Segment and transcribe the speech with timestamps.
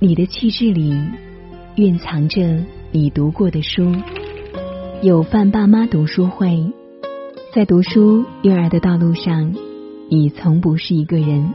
[0.00, 0.94] 你的气质里
[1.76, 3.92] 蕴藏着你读过的书，
[5.02, 6.72] 有范爸妈读书会，
[7.52, 9.54] 在读书育儿的道路上，
[10.08, 11.52] 你从不是一个人。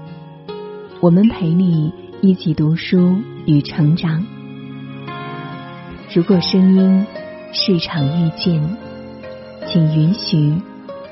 [1.00, 3.16] 我们陪你一起读书
[3.46, 4.26] 与成长。
[6.14, 7.06] 如果声音
[7.54, 8.78] 是场遇见，
[9.68, 10.54] 请允许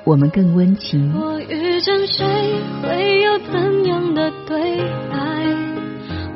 [0.04, 1.14] 我们更温情。
[1.14, 2.26] 我遇见谁，
[2.82, 4.78] 会有怎样的对
[5.10, 5.18] 待？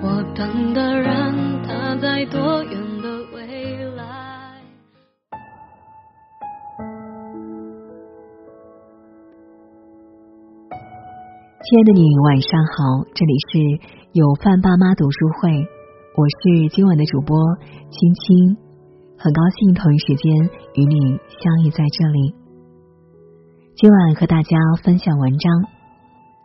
[0.01, 4.03] 我等的人，他在多远的未来？
[11.63, 13.59] 亲爱的你，晚上好，这里是
[14.13, 15.49] 有范爸妈读书会，
[16.15, 17.35] 我是今晚的主播
[17.89, 18.57] 青青，
[19.17, 22.44] 很高兴同一时间与你相遇在这里。
[23.77, 25.51] 今晚和大家分享文章，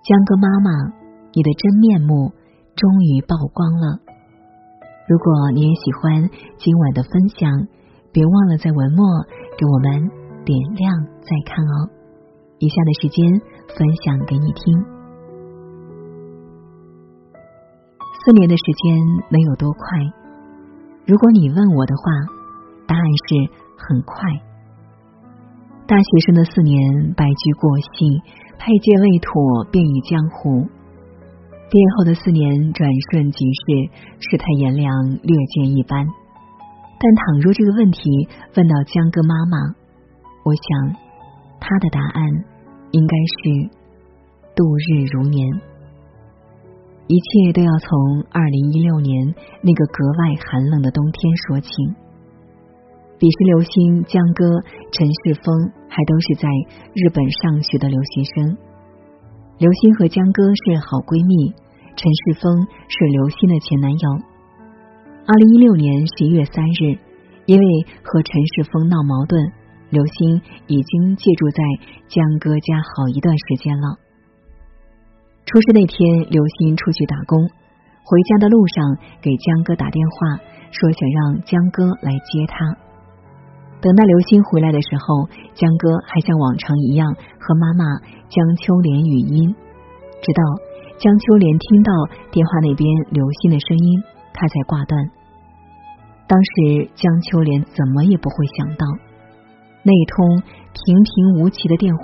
[0.02, 0.70] 江哥妈妈，
[1.32, 2.32] 你的真面目。
[2.74, 3.98] 终于曝光了。
[5.06, 7.68] 如果你也喜欢今晚的分享，
[8.10, 9.04] 别忘了在文末
[9.58, 10.10] 给我们
[10.44, 11.90] 点亮再看哦。
[12.58, 13.30] 以下的时间
[13.76, 14.82] 分享给你听。
[18.24, 18.96] 四年的时间
[19.30, 19.82] 能有多快？
[21.06, 22.02] 如果你问我的话，
[22.88, 23.36] 答案是
[23.76, 24.49] 很快。
[25.90, 26.78] 大学生的四年，
[27.16, 28.22] 白驹过隙，
[28.60, 30.62] 佩剑未妥，便已江湖。
[31.68, 34.86] 毕业后的四年转瞬即逝，世态炎凉，
[35.20, 36.06] 略见一斑。
[36.06, 39.58] 但倘若这个问题问到江哥妈妈，
[40.44, 40.94] 我想
[41.58, 42.22] 他的答案
[42.92, 43.74] 应该是
[44.54, 45.44] 度日如年。
[47.08, 51.68] 一切都要从二零一六年那个格外寒冷的冬天说起。
[53.20, 54.48] 彼时，刘星、江歌、
[54.96, 55.52] 陈世峰
[55.92, 56.48] 还都是在
[56.96, 58.56] 日本上学的留学生。
[59.60, 61.52] 刘星和江歌是好闺蜜，
[62.00, 62.48] 陈世峰
[62.88, 64.04] 是刘星的前男友。
[65.28, 66.96] 二零一六年十一月三日，
[67.44, 67.64] 因为
[68.00, 69.36] 和陈世峰闹矛盾，
[69.92, 71.60] 刘星已经借住在
[72.08, 74.00] 江歌家好一段时间了。
[75.44, 77.36] 出事那天，刘星出去打工，
[78.00, 80.40] 回家的路上给江歌打电话，
[80.72, 82.88] 说想让江歌来接他。
[83.80, 87.98] 等到刘星回来的时候，江哥还像往常一样和妈妈
[88.28, 89.54] 江秋莲语音，
[90.20, 90.42] 直到
[90.98, 91.92] 江秋莲听到
[92.30, 94.02] 电话那边刘星的声音，
[94.34, 95.00] 他才挂断。
[96.28, 98.86] 当时江秋莲怎么也不会想到，
[99.82, 100.42] 那通
[100.76, 102.02] 平平无奇的电话，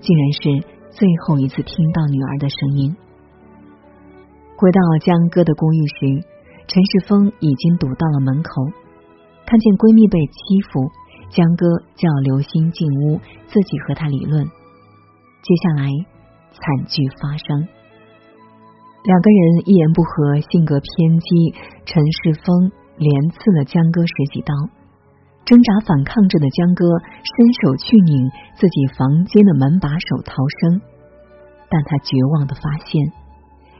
[0.00, 2.96] 竟然是最后一次听到女儿的声音。
[4.56, 6.24] 回到江哥的公寓时，
[6.68, 8.50] 陈世峰已经堵到了门口，
[9.46, 10.88] 看见闺蜜被欺负。
[11.30, 14.44] 江哥叫刘星进屋，自己和他理论。
[14.44, 15.88] 接下来
[16.52, 17.68] 惨剧发生，
[19.04, 21.54] 两个人一言不合，性格偏激。
[21.86, 24.52] 陈世峰连刺了江哥十几刀，
[25.44, 26.84] 挣扎反抗着的江哥
[27.22, 30.82] 伸手去拧自己房间的门把手逃生，
[31.70, 33.12] 但他绝望的发现，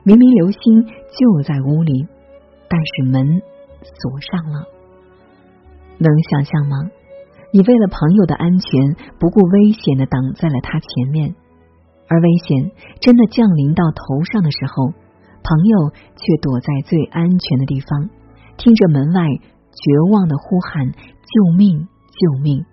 [0.04, 2.06] 明明刘星就在屋里，
[2.68, 3.42] 但是门
[3.82, 4.64] 锁上了。
[5.98, 6.76] 能想象吗？
[7.50, 11.34] 你为了朋友的安全，不顾危险的挡在了他前面，
[12.06, 14.92] 而危险真的降临到头上的时候，
[15.42, 18.10] 朋友却躲在最安全的地方，
[18.58, 21.88] 听着门外绝望的呼喊：“救命！
[22.12, 22.66] 救命！”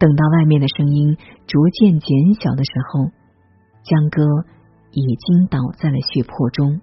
[0.00, 1.16] 等到外面的声音
[1.46, 3.04] 逐渐减小的时候，
[3.84, 4.22] 江哥
[4.90, 6.80] 已经倒在了血泊中，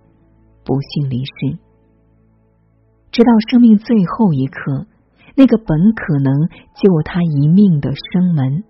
[0.63, 1.59] 不幸离世。
[3.11, 4.87] 直到生命最后一刻。
[5.37, 8.63] 那个本可能救他一命的生门，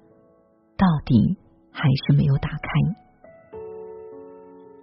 [0.76, 1.38] 到底
[1.72, 2.68] 还是没有打开。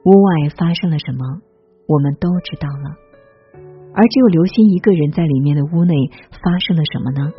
[0.07, 1.43] 屋外发生了什么，
[1.87, 2.97] 我们都知道了，
[3.93, 5.95] 而只有刘星一个人在里面的屋内
[6.43, 7.31] 发生了什么呢？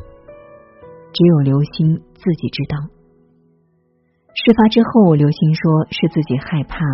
[1.12, 2.78] 只有刘星自己知道。
[4.36, 6.86] 事发之后，刘星说是自己害怕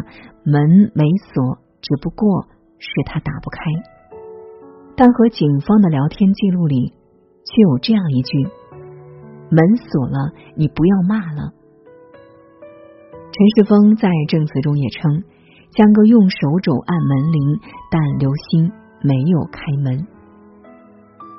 [0.45, 1.03] 门没
[1.33, 2.47] 锁，只不过
[2.79, 3.59] 是他打不开。
[4.95, 6.93] 但和警方的聊天记录里。
[7.43, 8.43] 却有这样一句
[9.49, 11.53] ：“门锁了，你不要骂了。”
[13.31, 15.23] 陈世峰在证词中也称，
[15.71, 17.59] 江哥用手肘按门铃，
[17.89, 18.71] 但刘星
[19.01, 20.05] 没有开门。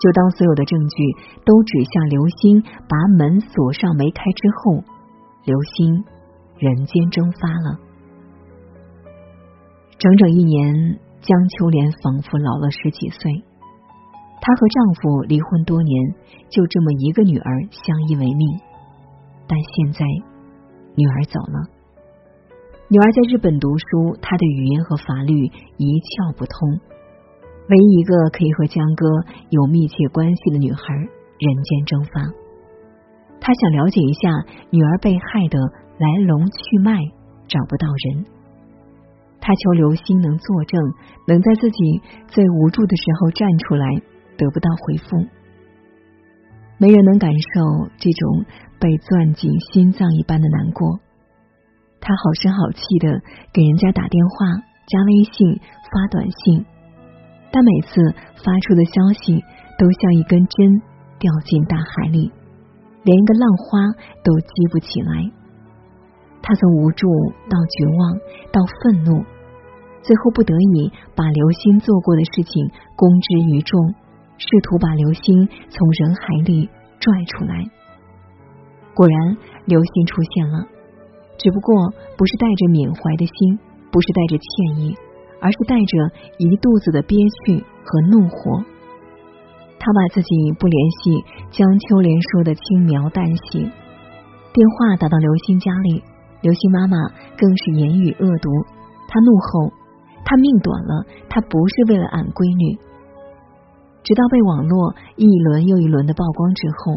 [0.00, 1.04] 就当所有的证据
[1.44, 4.82] 都指向刘星把门锁上没开之后，
[5.44, 6.04] 刘星
[6.58, 7.78] 人间蒸发了。
[9.98, 13.44] 整整一年，江秋莲仿佛老了十几岁。
[14.42, 16.14] 她和丈夫离婚多年，
[16.50, 18.60] 就这么一个女儿相依为命。
[19.46, 20.04] 但现在，
[20.96, 21.70] 女儿走了，
[22.88, 25.46] 女儿在日本读书，她的语言和法律
[25.78, 26.80] 一窍不通。
[27.70, 29.06] 唯一一个可以和江哥
[29.50, 30.82] 有密切关系的女孩，
[31.38, 32.20] 人间蒸发。
[33.38, 34.28] 他想了解一下
[34.70, 35.58] 女儿被害的
[35.98, 36.98] 来龙去脉，
[37.46, 38.26] 找不到人。
[39.40, 40.80] 他求刘星能作证，
[41.26, 43.86] 能在自己最无助的时候站出来，
[44.36, 45.28] 得不到回复。
[46.78, 48.44] 没人能感受这种
[48.80, 50.98] 被攥紧心脏一般的难过。
[52.00, 56.66] 他好声好气的给人家打电话、加微信、发短信，
[57.52, 58.02] 但每次
[58.42, 59.38] 发出的消息
[59.78, 60.82] 都像一根针
[61.20, 62.32] 掉进大海里，
[63.04, 63.78] 连一个浪花
[64.24, 65.30] 都激不起来。
[66.42, 67.06] 他从无助
[67.48, 68.18] 到绝望
[68.50, 69.22] 到愤怒，
[70.02, 73.94] 最后不得已把刘星做过的事情公之于众，
[74.38, 76.68] 试图把刘星从人海里
[76.98, 77.64] 拽出来。
[78.94, 80.66] 果然，刘星出现了。
[81.38, 83.58] 只不过不是带着缅怀的心，
[83.90, 84.96] 不是带着歉意，
[85.40, 88.62] 而是带着一肚子的憋屈和怒火。
[89.78, 93.58] 他把自己不联系江秋莲说的轻描淡写，
[94.52, 96.04] 电话打到刘星家里，
[96.42, 96.96] 刘星妈妈
[97.36, 98.50] 更是言语恶毒。
[99.08, 99.72] 他怒吼
[100.24, 102.78] ：“他命短了，他不是为了俺闺女。”
[104.02, 106.94] 直到被网络一轮又一轮的曝光之后，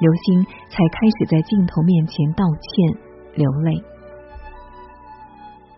[0.00, 3.08] 刘星才开始在镜头面前道歉。
[3.34, 3.80] 流泪，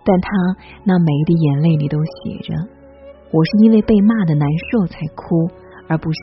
[0.02, 0.30] 但他
[0.84, 2.54] 那每一滴眼泪里都写着
[3.30, 5.50] ：“我是因为被骂的难受才哭，
[5.86, 6.18] 而不是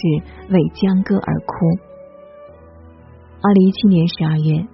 [0.49, 1.53] 为江歌而哭。”
[3.43, 4.65] 二零一七年十二月，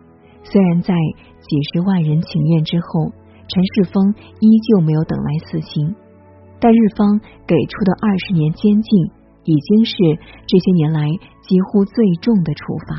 [0.46, 0.96] 虽然在
[1.42, 3.12] 几十万人请愿之后，
[3.50, 5.94] 陈世峰依旧没有等来死刑，
[6.62, 9.12] 但日方给出的二十年监禁
[9.44, 9.94] 已经是
[10.48, 11.08] 这些年来
[11.42, 12.96] 几乎最重的处罚。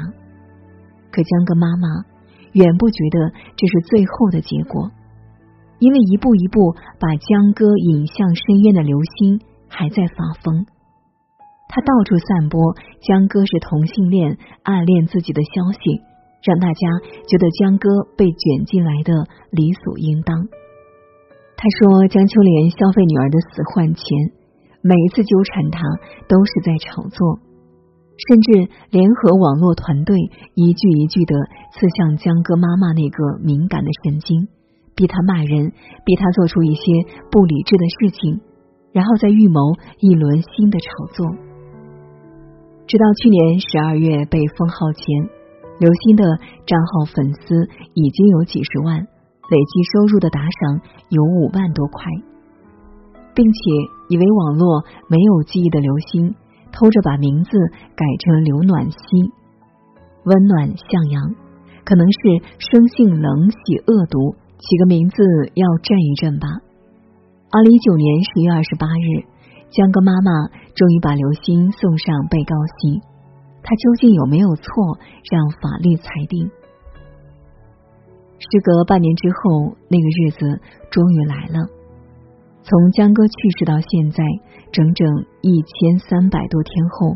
[1.11, 2.14] 可江歌妈妈。
[2.55, 4.93] 远不觉得这是最后的结果，
[5.81, 10.64] 因为一步一步把江歌引向深渊的流星还在发疯。
[11.67, 12.62] 他到处散播
[13.02, 15.99] 江歌是同性恋、暗恋自己的消息，
[16.44, 16.87] 让大家
[17.26, 20.46] 觉得江歌被卷进来的理所应当。
[21.56, 24.05] 他说江秋莲消费女儿的死换钱，
[24.84, 25.81] 每一次纠缠他
[26.28, 27.40] 都是在炒作。
[28.28, 30.14] 甚至联合网络团队
[30.54, 31.34] 一句一句的
[31.72, 34.46] 刺向江歌妈妈那个敏感的神经，
[34.94, 35.72] 逼他骂人，
[36.04, 36.82] 逼他做出一些
[37.32, 38.40] 不理智的事情，
[38.92, 39.58] 然后再预谋
[39.98, 41.26] 一轮新的炒作。
[42.86, 45.04] 直到去年十二月被封号前，
[45.81, 46.25] 刘鑫的
[46.66, 52.04] 账号粉丝已经有几十万，累计收入的打赏有五万多块，
[53.34, 53.60] 并且
[54.08, 56.34] 以为网络没有记忆的刘星。
[56.76, 57.50] 偷着把名字
[57.94, 59.30] 改成刘暖心，
[60.24, 61.22] 温暖向阳，
[61.84, 62.18] 可能是
[62.58, 65.22] 生性冷血恶毒，起个名字
[65.54, 66.48] 要震一震吧。
[67.52, 69.22] 二零一九年十月二十八日，
[69.70, 72.98] 江歌妈妈终于把刘星送上被告席，
[73.62, 74.98] 他究竟有没有错，
[75.30, 76.50] 让法律裁定。
[78.40, 80.60] 时隔半年之后，那个日子
[80.90, 81.70] 终于来了。
[82.66, 84.25] 从江歌去世到现在，
[84.72, 85.06] 整整
[85.43, 87.14] 一千三百多天后，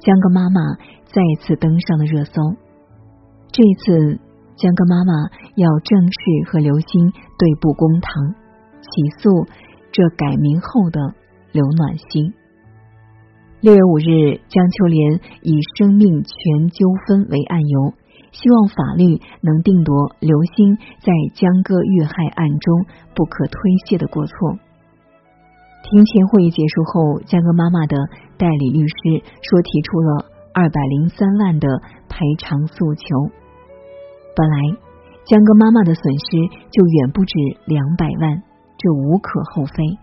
[0.00, 0.60] 江歌妈妈
[1.04, 2.32] 再次登上了热搜。
[3.52, 4.18] 这一次，
[4.56, 5.12] 江歌妈妈
[5.56, 8.34] 要正式和刘星对簿公堂，
[8.80, 8.88] 起
[9.20, 9.44] 诉
[9.92, 11.12] 这改名后的
[11.52, 12.32] 刘暖心。
[13.60, 17.92] 六月五日，江秋莲以生命权纠纷为案由，
[18.32, 24.34] 希望法律能定夺刘星在江歌遇害案中不可推卸的过错。
[25.82, 27.96] 庭前会议结束后，江哥妈妈的
[28.36, 28.94] 代理律师
[29.42, 31.68] 说提出了二百零三万的
[32.08, 33.04] 赔偿诉求。
[34.36, 34.56] 本来
[35.24, 36.36] 江哥妈妈的损失
[36.70, 38.42] 就远不止两百万，
[38.76, 39.98] 这无可厚非。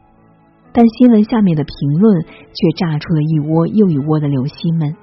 [0.73, 4.95] 但新闻下面的评论却炸出了一窝又一窝的流星们。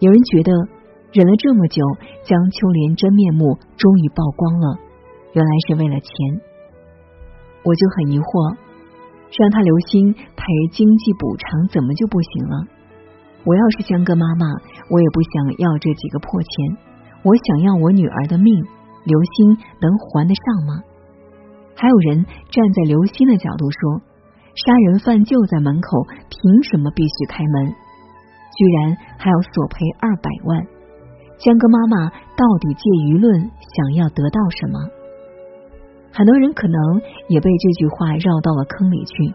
[0.00, 0.52] 有人觉得
[1.12, 1.82] 忍了这么久，
[2.24, 4.78] 江秋莲真面目终于曝光了，
[5.32, 6.10] 原来是为了钱。
[7.62, 8.56] 我就很疑惑。
[9.32, 12.66] 让他留心赔经济补偿，怎么就不行了？
[13.44, 14.46] 我要是江哥妈妈，
[14.90, 16.76] 我也不想要这几个破钱，
[17.22, 18.54] 我想要我女儿的命。
[19.04, 20.82] 刘星能还得上吗？
[21.76, 24.00] 还有人站在刘星的角度说，
[24.66, 27.66] 杀人犯就在门口，凭什么必须开门？
[28.56, 30.66] 居然还要索赔二百万？
[31.38, 34.95] 江哥妈妈到底借舆论想要得到什么？
[36.12, 39.34] 很多人可能也被这句话绕到了坑里去。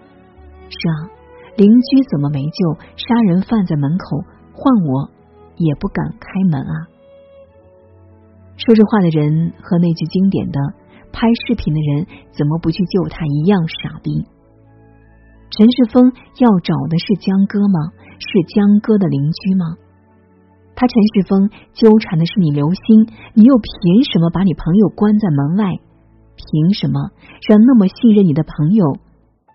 [0.69, 1.11] 是啊，
[1.57, 2.77] 邻居怎么没救？
[2.95, 4.23] 杀人犯在门口，
[4.53, 5.09] 换我
[5.57, 6.73] 也不敢开门啊！
[8.57, 10.59] 说这话的人和那句经典的
[11.11, 14.25] “拍视频的人怎么不去救他一样傻逼？
[15.51, 17.91] 陈世峰要找的是江歌吗？
[18.17, 19.65] 是江歌的邻居吗？
[20.73, 25.77] 他陈世峰纠缠的是你刘星，你又凭什么把你朋友关在门外？
[26.41, 27.11] 凭什么
[27.47, 28.97] 让那么信任你的朋友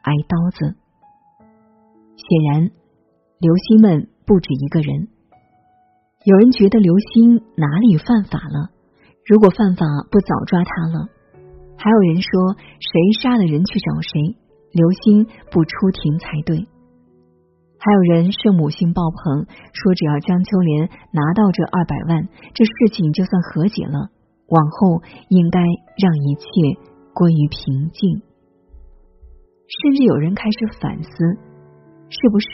[0.02, 0.76] 挨刀子？
[2.16, 2.70] 显然，
[3.38, 5.08] 刘星们不止一个人。
[6.24, 8.70] 有人觉得刘星哪里犯法了？
[9.26, 11.08] 如果犯法，不早抓他了？
[11.76, 14.36] 还有人说，谁杀了人去找谁？
[14.72, 16.66] 刘星不出庭才对。
[17.78, 24.10] 还有人圣母心爆棚，说只要江秋莲拿到这二百万，这事情就算和解了，
[24.48, 26.46] 往后应该让一切
[27.14, 28.22] 归于平静。
[29.66, 31.10] 甚至有人开始反思，
[32.08, 32.46] 是不是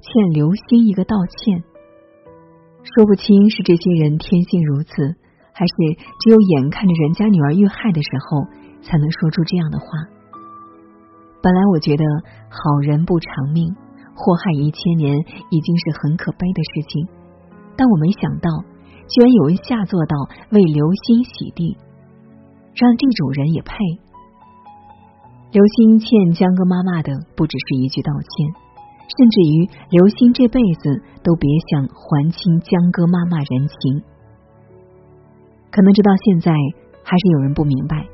[0.00, 1.62] 欠刘星一个道歉？
[2.82, 4.90] 说不清是这些人天性如此，
[5.52, 5.72] 还是
[6.20, 8.46] 只有眼看着人家女儿遇害的时候，
[8.82, 9.86] 才能说出这样的话。
[11.42, 12.04] 本来我觉得
[12.50, 13.74] 好人不长命，
[14.14, 15.16] 祸害一千年
[15.50, 17.06] 已经是很可悲的事情，
[17.76, 18.50] 但我没想到，
[19.08, 20.16] 居然有人下作到
[20.50, 21.76] 为刘星洗地，
[22.74, 23.74] 让这种人也配。
[25.52, 28.46] 刘星欠江哥妈妈的不只是一句道歉，
[29.06, 34.02] 甚至于刘星这辈子都别想还清江哥妈妈人情。
[35.70, 36.52] 可能直到现在，
[37.04, 38.06] 还是有人不明白，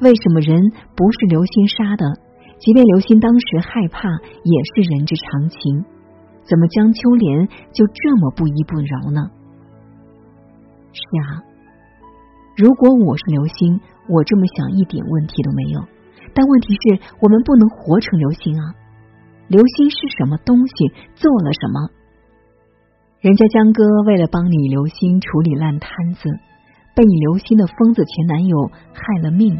[0.00, 0.60] 为什么人
[0.94, 2.06] 不是刘星杀的？
[2.58, 4.08] 即便刘星当时害怕，
[4.44, 5.84] 也是人之常情。
[6.44, 9.30] 怎么江秋莲就这么不依不饶呢？
[10.96, 11.44] 是啊，
[12.56, 15.80] 如果我是刘星，我这么想一点问题都没有。
[16.34, 18.74] 但问题是我们不能活成刘星啊！
[19.48, 20.74] 刘星是什么东西？
[21.14, 21.90] 做了什么？
[23.20, 26.28] 人家江哥为了帮你刘星处理烂摊子，
[26.94, 29.54] 被你刘星的疯子前男友害了命，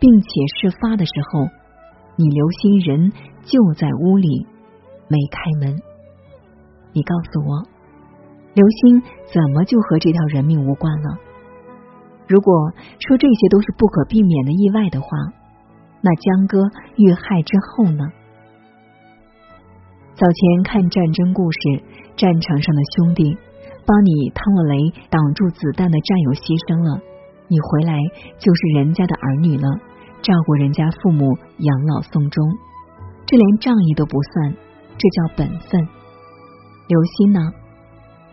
[0.00, 0.28] 并且
[0.60, 1.46] 事发的时候。
[2.18, 3.12] 你刘星人
[3.44, 4.46] 就在屋里，
[5.08, 5.76] 没开门。
[6.92, 7.62] 你告诉我，
[8.56, 11.18] 刘星怎么就和这条人命无关了？
[12.26, 15.08] 如果说这些都是不可避免的意外的话，
[16.00, 16.64] 那江哥
[16.96, 18.02] 遇害之后呢？
[20.14, 21.58] 早前看战争故事，
[22.16, 23.36] 战场上的兄弟
[23.84, 27.02] 帮你趟了雷、挡住子弹的战友牺牲了，
[27.48, 28.00] 你回来
[28.38, 29.68] 就是人家的儿女了。
[30.22, 32.42] 照顾人家父母养老送终，
[33.26, 34.56] 这连仗义都不算，
[34.96, 35.86] 这叫本分。
[36.88, 37.52] 刘鑫呢，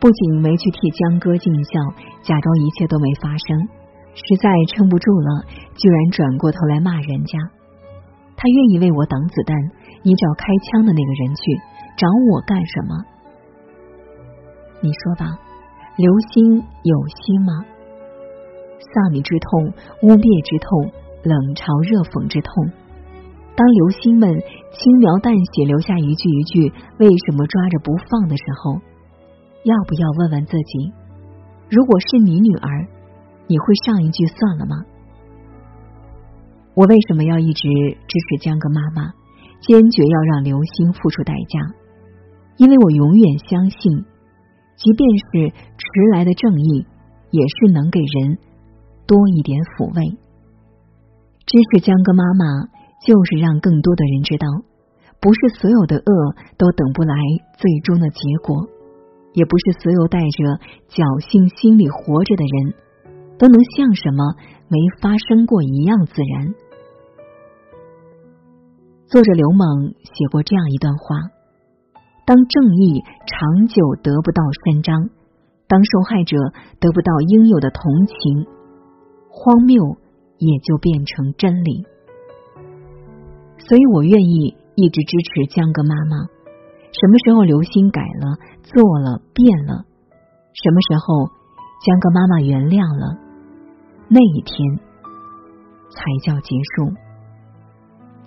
[0.03, 1.79] 不仅没去替江哥尽孝，
[2.24, 3.69] 假装一切都没发生，
[4.12, 7.39] 实在撑不住了，居然转过头来骂人家。
[8.36, 9.55] 他愿意为我挡子弹，
[10.03, 11.55] 你找开枪的那个人去，
[11.95, 13.00] 找我干什么？
[14.81, 15.39] 你说吧，
[15.95, 17.63] 刘星有心吗？
[18.83, 19.72] 丧你之痛，
[20.03, 20.91] 污蔑之痛。
[21.24, 22.51] 冷嘲热讽之痛，
[23.55, 24.27] 当流星们
[24.75, 26.67] 轻描淡写留下一句一句
[27.00, 28.83] “为什么抓着不放”的时候，
[29.63, 30.91] 要不要问问自己：
[31.70, 32.88] 如果是你女儿，
[33.48, 34.75] 你会上一句算了吗？
[36.75, 39.13] 我为什么要一直支持江哥妈妈，
[39.62, 41.74] 坚决要让刘星付出代价？
[42.58, 44.05] 因为我永远相信，
[44.75, 46.86] 即便是迟来的正义，
[47.32, 48.38] 也是能给人
[49.08, 50.17] 多一点抚慰。
[51.46, 52.67] 支持江哥妈妈，
[53.05, 54.48] 就是让更多的人知道，
[55.22, 57.15] 不是所有的恶都等不来
[57.58, 58.67] 最终的结果，
[59.33, 60.37] 也不是所有带着
[60.89, 62.73] 侥幸心理活着的人
[63.37, 64.33] 都能像什么
[64.69, 66.53] 没发生过一样自然。
[69.05, 71.29] 作者刘猛写过这样一段话：
[72.25, 75.09] 当正义长久得不到伸张，
[75.67, 76.37] 当受害者
[76.79, 78.47] 得不到应有的同情，
[79.29, 79.97] 荒谬。
[80.39, 81.85] 也就变成真理，
[83.59, 86.27] 所以我愿意一直支持江哥妈妈。
[86.93, 89.83] 什么时候刘星改了、做了、变了，
[90.53, 91.25] 什么时候
[91.83, 93.17] 江哥妈妈原谅了，
[94.07, 94.77] 那一天
[95.89, 96.93] 才叫结束。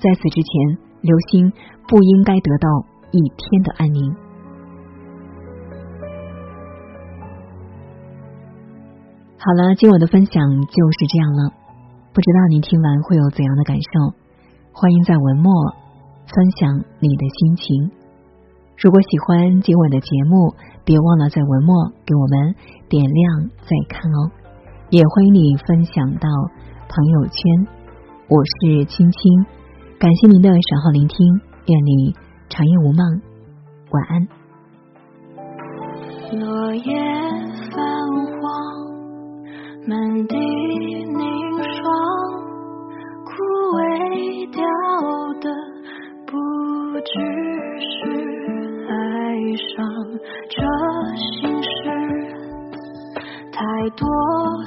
[0.02, 1.52] 在此之前，刘星
[1.86, 2.68] 不应该得到
[3.12, 4.12] 一天的安宁。
[9.38, 11.54] 好了，今晚的分享就是这样了。
[12.12, 14.12] 不知道你听完会有怎样的感受？
[14.72, 15.70] 欢迎在文末
[16.26, 18.05] 分享你的心情。
[18.78, 20.54] 如果喜欢今晚的节目
[20.84, 22.54] 别忘了在文末给我们
[22.90, 24.30] 点亮再看哦。
[24.90, 26.28] 也欢迎你分享到
[26.86, 27.66] 朋友圈。
[28.28, 29.46] 我是青青
[29.98, 31.16] 感谢您的守候聆听
[31.66, 32.14] 愿你
[32.50, 33.22] 长夜无梦
[33.90, 34.28] 晚安。
[36.38, 36.82] 落叶
[37.70, 37.80] 泛
[38.36, 38.44] 黄
[39.88, 41.80] 满地凝霜
[43.24, 43.32] 枯
[43.72, 44.60] 萎掉
[45.40, 45.48] 的
[46.26, 46.36] 不
[47.00, 47.12] 只
[47.80, 48.25] 是
[49.54, 49.86] 上
[50.48, 50.56] 这
[51.40, 51.68] 心事，
[53.52, 53.60] 太
[53.90, 54.08] 多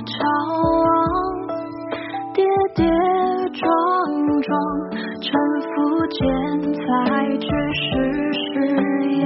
[0.06, 0.18] 朝
[0.84, 0.88] 望，
[2.34, 2.46] 跌
[2.76, 2.86] 跌
[3.54, 3.68] 撞
[4.42, 4.50] 撞，
[5.22, 5.28] 沉
[5.62, 6.18] 浮间
[6.74, 6.80] 才
[7.38, 7.82] 知是
[8.34, 8.46] 誓
[9.12, 9.26] 言。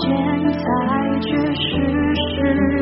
[0.00, 0.10] 间
[0.52, 2.75] 才知世事。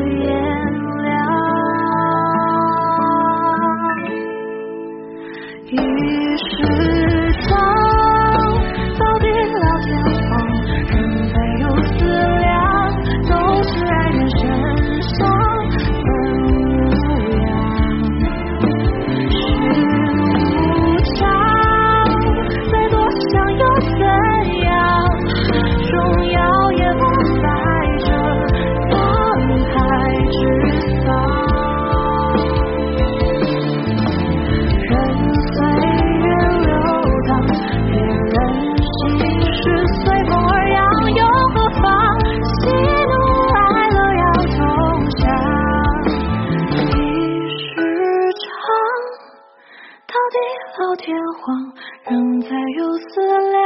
[52.69, 53.61] 有思量，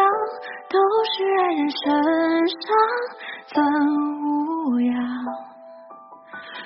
[0.69, 1.79] 都是爱人身
[2.47, 2.67] 上
[3.53, 3.55] 曾
[4.21, 4.93] 无恙，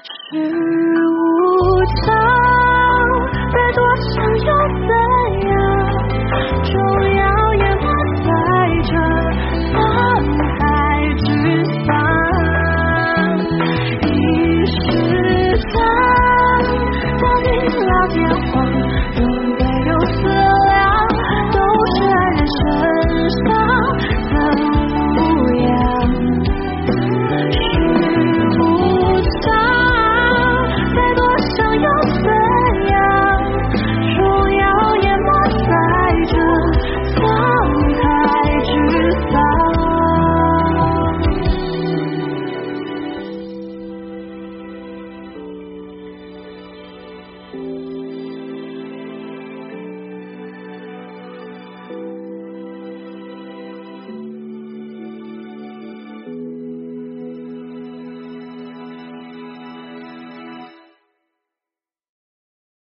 [0.03, 2.42] 世无常。